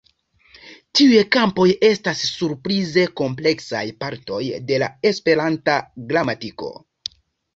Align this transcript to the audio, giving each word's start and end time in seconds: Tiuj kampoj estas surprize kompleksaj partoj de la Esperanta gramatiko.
Tiuj 0.99 1.19
kampoj 1.35 1.65
estas 1.89 2.23
surprize 2.29 3.03
kompleksaj 3.21 3.83
partoj 4.05 4.41
de 4.71 4.79
la 4.85 4.89
Esperanta 5.11 5.75
gramatiko. 6.13 6.71